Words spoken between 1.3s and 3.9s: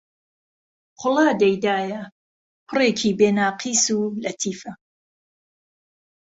دەیدایە کوڕێکی بێ ناقیس